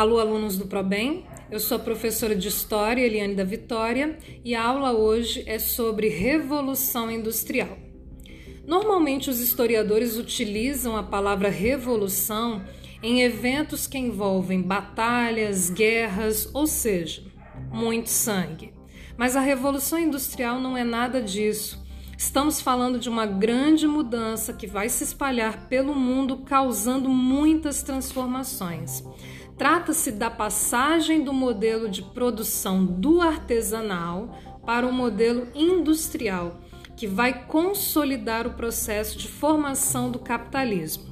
[0.00, 1.26] Alô, alunos do ProBem.
[1.50, 6.08] Eu sou a professora de História, Eliane da Vitória, e a aula hoje é sobre
[6.08, 7.76] Revolução Industrial.
[8.66, 12.62] Normalmente, os historiadores utilizam a palavra revolução
[13.02, 17.22] em eventos que envolvem batalhas, guerras, ou seja,
[17.70, 18.72] muito sangue.
[19.18, 21.78] Mas a Revolução Industrial não é nada disso.
[22.16, 29.02] Estamos falando de uma grande mudança que vai se espalhar pelo mundo, causando muitas transformações.
[29.60, 36.62] Trata-se da passagem do modelo de produção do artesanal para o modelo industrial,
[36.96, 41.04] que vai consolidar o processo de formação do capitalismo.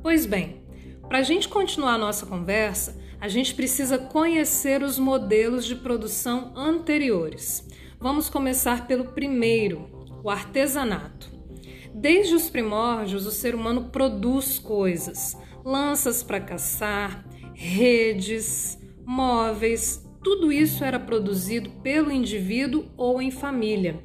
[0.00, 0.62] Pois bem,
[1.08, 6.52] para a gente continuar a nossa conversa, a gente precisa conhecer os modelos de produção
[6.54, 7.66] anteriores.
[7.98, 11.32] Vamos começar pelo primeiro, o artesanato.
[11.92, 17.24] Desde os primórdios, o ser humano produz coisas, lanças para caçar,
[17.60, 24.00] redes, móveis, tudo isso era produzido pelo indivíduo ou em família.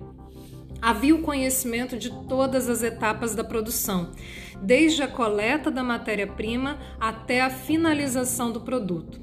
[0.81, 4.11] Havia o conhecimento de todas as etapas da produção,
[4.59, 9.21] desde a coleta da matéria-prima até a finalização do produto.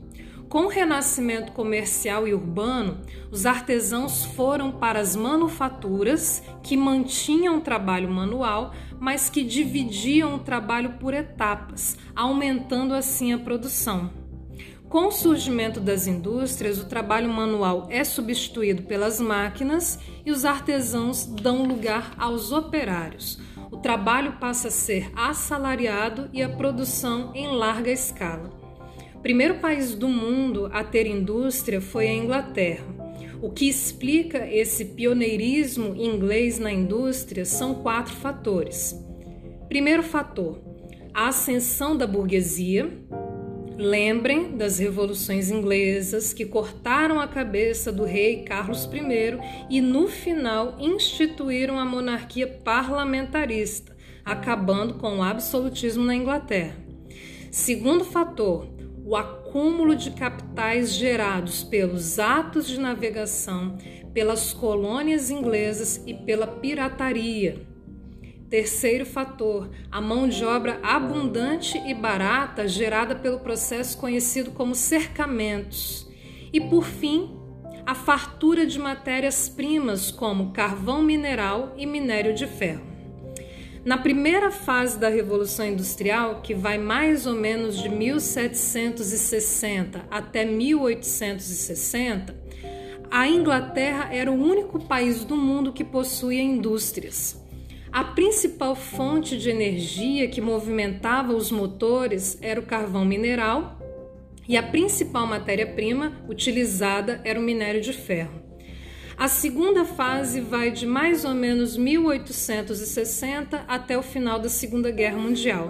[0.48, 3.00] Com o renascimento comercial e urbano,
[3.33, 10.39] os artesãos foram para as manufaturas que mantinham o trabalho manual, mas que dividiam o
[10.39, 14.20] trabalho por etapas, aumentando assim a produção.
[14.91, 21.25] Com o surgimento das indústrias, o trabalho manual é substituído pelas máquinas e os artesãos
[21.25, 23.39] dão lugar aos operários.
[23.71, 28.51] O trabalho passa a ser assalariado e a produção em larga escala.
[29.15, 32.85] O primeiro país do mundo a ter indústria foi a Inglaterra.
[33.41, 39.01] O que explica esse pioneirismo inglês na indústria são quatro fatores.
[39.69, 40.59] Primeiro fator:
[41.15, 42.91] a ascensão da burguesia,
[43.81, 49.38] Lembrem das revoluções inglesas que cortaram a cabeça do rei Carlos I
[49.71, 56.77] e, no final, instituíram a monarquia parlamentarista, acabando com o absolutismo na Inglaterra.
[57.50, 58.69] Segundo fator,
[59.03, 63.78] o acúmulo de capitais gerados pelos atos de navegação,
[64.12, 67.69] pelas colônias inglesas e pela pirataria.
[68.50, 76.11] Terceiro fator, a mão de obra abundante e barata gerada pelo processo conhecido como cercamentos.
[76.53, 77.31] E por fim,
[77.87, 82.83] a fartura de matérias-primas como carvão mineral e minério de ferro.
[83.84, 92.37] Na primeira fase da Revolução Industrial, que vai mais ou menos de 1760 até 1860,
[93.09, 97.40] a Inglaterra era o único país do mundo que possuía indústrias.
[97.93, 103.81] A principal fonte de energia que movimentava os motores era o carvão mineral
[104.49, 108.43] e a principal matéria-prima utilizada era o minério de ferro.
[109.17, 115.19] A segunda fase vai de mais ou menos 1860 até o final da Segunda Guerra
[115.19, 115.69] Mundial.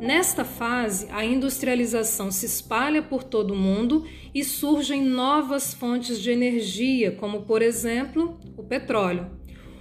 [0.00, 6.30] Nesta fase, a industrialização se espalha por todo o mundo e surgem novas fontes de
[6.30, 9.37] energia, como por exemplo o petróleo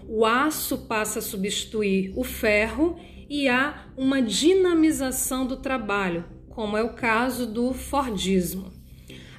[0.08, 2.98] o aço passa a substituir o ferro
[3.30, 8.72] e há uma dinamização do trabalho, como é o caso do Fordismo.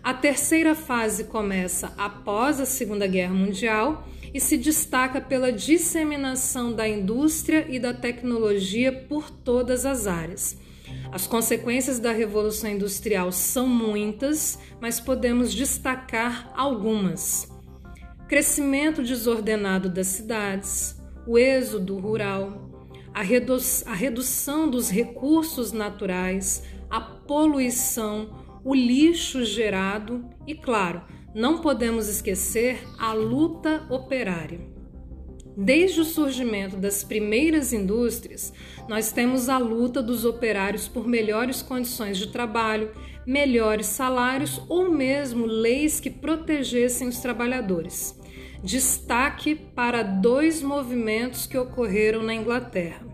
[0.02, 6.86] A terceira fase começa após a Segunda Guerra Mundial e se destaca pela disseminação da
[6.86, 10.58] indústria e da tecnologia por todas as áreas.
[11.10, 17.57] As consequências da Revolução Industrial são muitas, mas podemos destacar algumas
[18.28, 22.71] crescimento desordenado das cidades, o êxodo rural,
[23.15, 23.56] a, redu
[23.87, 31.03] a redução dos recursos naturais, a poluição, o lixo gerado e, claro,
[31.34, 34.60] não podemos esquecer a luta operária.
[35.60, 38.53] Desde o surgimento das primeiras indústrias,
[38.88, 42.92] nós temos a luta dos operários por melhores condições de trabalho,
[43.27, 48.16] melhores salários ou mesmo leis que protegessem os trabalhadores
[48.62, 53.06] destaque para dois movimentos que ocorreram na Inglaterra.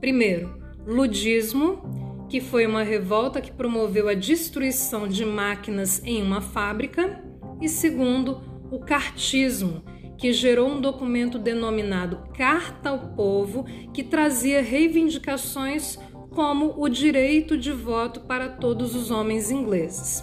[0.00, 7.22] Primeiro, ludismo, que foi uma revolta que promoveu a destruição de máquinas em uma fábrica,
[7.60, 9.82] e segundo, o cartismo,
[10.20, 15.98] que gerou um documento denominado Carta ao Povo, que trazia reivindicações
[16.30, 20.22] como o direito de voto para todos os homens ingleses.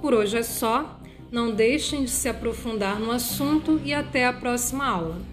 [0.00, 0.98] Por hoje é só.
[1.30, 5.31] Não deixem de se aprofundar no assunto e até a próxima aula.